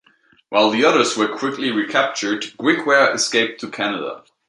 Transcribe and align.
While 0.49 0.71
the 0.71 0.83
others 0.83 1.15
were 1.15 1.27
quickly 1.27 1.69
recaptured, 1.71 2.45
Grigware 2.57 3.13
escaped 3.13 3.59
to 3.61 3.69
Canada. 3.69 4.23